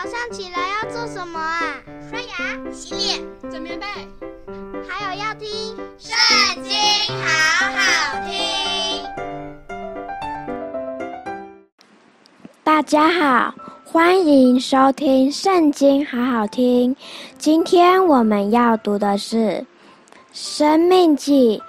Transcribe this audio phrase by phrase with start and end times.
[0.00, 1.74] 早上起来要做什么啊？
[2.08, 3.84] 刷牙、洗脸、整棉被，
[4.88, 5.48] 还有要听
[5.98, 6.14] 《圣
[6.62, 6.72] 经》，
[7.20, 7.26] 好
[7.72, 7.80] 好
[8.24, 9.04] 听。
[12.62, 13.52] 大家好，
[13.84, 16.94] 欢迎收听《圣经》，好好听。
[17.36, 19.36] 今天我们要读的是
[20.32, 21.60] 《生命记》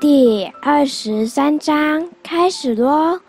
[0.00, 3.20] 第二十三章，开始咯。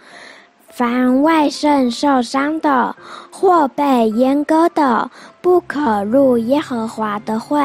[0.80, 2.96] 凡外圣受伤的，
[3.30, 5.12] 或被阉割的，
[5.42, 7.60] 不可入耶和华的会；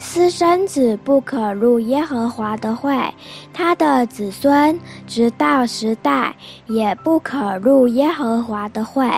[0.00, 3.14] 私生子不可入耶和华的会，
[3.52, 4.76] 他的子孙
[5.06, 6.34] 直到时代
[6.66, 9.08] 也不可入耶和华的会。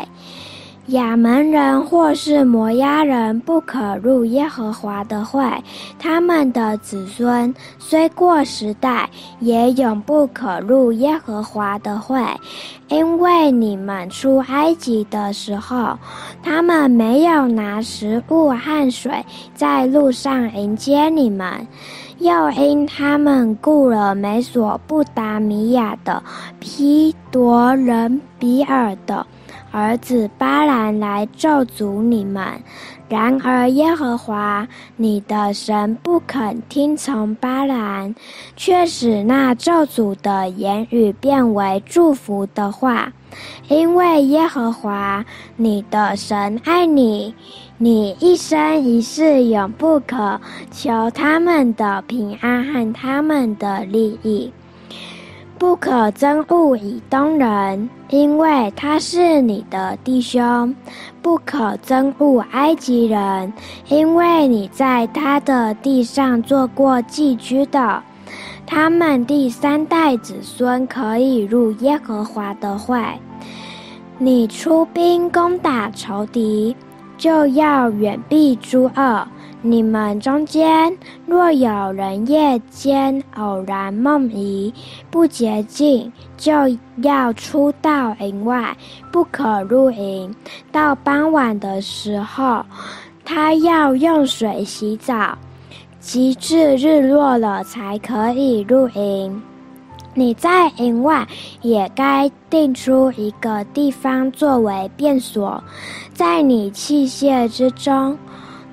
[0.87, 5.41] 亚扪人或是摩押人不可入耶和华的会，
[5.97, 9.09] 他们的子孙虽过时代，
[9.39, 12.21] 也永不可入耶和华的会，
[12.89, 15.97] 因为你们出埃及的时候，
[16.43, 19.25] 他们没有拿食物和水
[19.55, 21.65] 在路上迎接你们，
[22.19, 26.21] 又因他们雇了美索不达米亚的
[26.59, 29.25] 皮多人比尔的。
[29.71, 32.45] 儿子巴兰来咒诅你们，
[33.09, 38.15] 然而耶和华你的神不肯听从巴兰，
[38.57, 43.13] 却使那咒诅的言语变为祝福的话，
[43.69, 45.25] 因为耶和华
[45.57, 47.35] 你的神爱你，
[47.79, 54.53] 你一生一世永不可求他们的平安和他们的利益。
[55.63, 60.75] 不可憎恶以东人，因为他是你的弟兄；
[61.23, 63.53] 不可憎恶埃及人，
[63.87, 68.03] 因为你在他的地上做过寄居的。
[68.67, 73.01] 他们第三代子孙可以入耶和华的会。
[74.19, 76.77] 你出兵攻打仇敌，
[77.17, 79.29] 就要远避诸恶。
[79.65, 80.93] 你们中间
[81.25, 84.75] 若有人夜间偶然梦遗，
[85.09, 86.53] 不洁净，就
[86.97, 88.77] 要出到营外，
[89.13, 90.35] 不可入营。
[90.73, 92.65] 到傍晚的时候，
[93.25, 95.39] 他要用水洗澡，
[96.01, 99.41] 及至日落了才可以入营。
[100.13, 101.25] 你在营外
[101.63, 105.63] 也该定出一个地方作为便所，
[106.13, 108.19] 在你器械之中。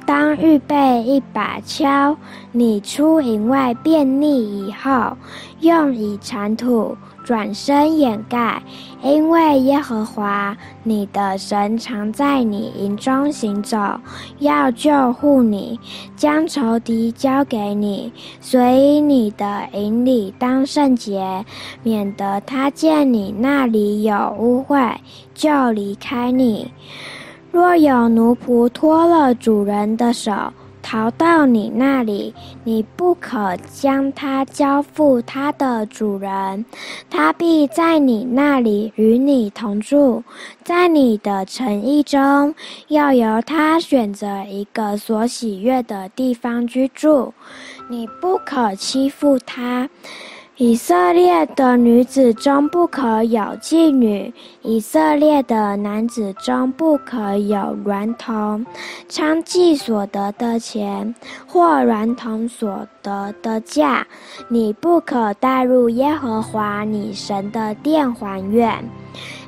[0.10, 2.16] 当预备一把锹，
[2.52, 5.16] 你出营外便溺以后，
[5.60, 8.64] 用以铲土，转身掩盖，
[9.04, 13.78] 因为耶和华你的神常在你营中行走，
[14.40, 15.80] 要救护你，
[16.16, 21.46] 将仇敌交给你，所以你的营里当圣洁，
[21.84, 24.96] 免得他见你那里有污秽，
[25.36, 26.72] 就离开你。
[27.52, 30.32] 若有奴仆脱了主人的手，
[30.82, 32.34] 逃到你那里，
[32.64, 36.64] 你不可将他交付他的主人，
[37.10, 40.24] 他必在你那里与你同住，
[40.64, 42.54] 在你的城邑中，
[42.88, 47.34] 要由他选择一个所喜悦的地方居住，
[47.90, 49.90] 你不可欺负他。
[50.60, 58.66] 以色列的女子中不可有妓女，以色列的男子中不可有孪童，
[59.08, 61.16] 娼妓所得的钱
[61.48, 64.06] 或孪童所得的价，
[64.50, 68.84] 你不可带入耶和华你神的殿还愿，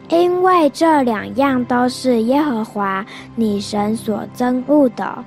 [0.07, 3.05] 因为这两样都是耶和华
[3.35, 5.25] 你神所憎恶的。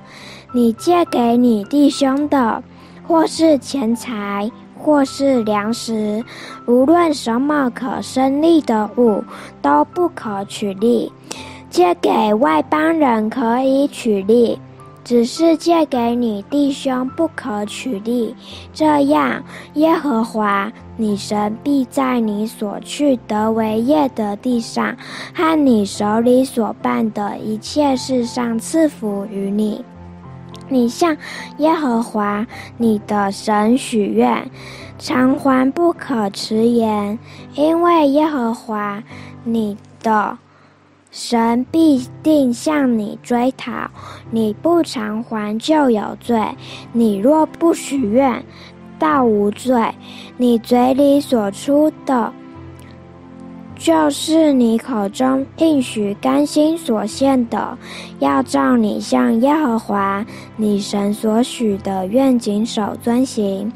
[0.55, 2.63] 你借给你弟兄的，
[3.07, 4.51] 或是钱财。
[4.85, 6.23] 或是粮食，
[6.67, 9.25] 无论什么可生利的物，
[9.63, 11.11] 都不可取利。
[11.71, 14.61] 借给外邦人可以取利，
[15.03, 18.37] 只是借给你弟兄不可取利。
[18.75, 24.95] 这样，耶和华你神必在你所去得为业的地上，
[25.35, 29.83] 和你手里所办的一切事上赐福于你。
[30.69, 31.17] 你向
[31.59, 32.47] 耶和华
[32.79, 34.51] 你的神许愿，
[34.99, 37.19] 偿还不可迟延，
[37.55, 39.03] 因为耶和华
[39.45, 40.39] 你的
[41.11, 43.91] 神必定向你追讨。
[44.31, 46.57] 你不偿还就有罪，
[46.93, 48.45] 你若不许愿，
[48.99, 49.95] 倒无罪。
[50.37, 52.33] 你嘴里所出的。
[53.85, 57.77] 就是你口中应许甘心所献的，
[58.19, 60.25] 要照你向耶和华
[60.57, 63.71] 你神所许的愿谨守遵行。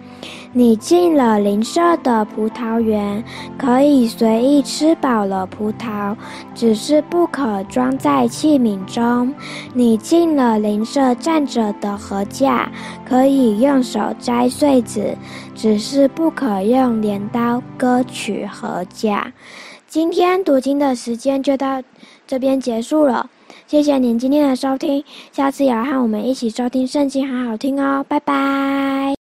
[0.55, 3.23] 你进了邻舍的葡萄园，
[3.59, 6.17] 可以随意吃饱了葡萄，
[6.55, 9.31] 只是不可装在器皿中。
[9.75, 12.73] 你进了邻舍站着的禾架，
[13.07, 15.15] 可以用手摘穗子，
[15.55, 19.31] 只是不可用镰刀割取禾架。
[19.89, 21.83] 今天读经的时间就到
[22.27, 23.31] 这边结束了，
[23.67, 25.03] 谢谢您今天的收听，
[25.33, 29.15] 下次也要和我们一起收听圣经，好好听哦，拜拜。